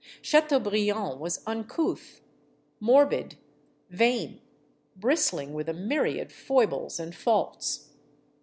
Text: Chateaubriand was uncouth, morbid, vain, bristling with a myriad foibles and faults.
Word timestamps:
Chateaubriand 0.23 1.19
was 1.19 1.43
uncouth, 1.45 2.21
morbid, 2.79 3.37
vain, 3.91 4.41
bristling 4.95 5.53
with 5.53 5.69
a 5.69 5.73
myriad 5.75 6.31
foibles 6.33 6.99
and 6.99 7.13
faults. 7.13 7.89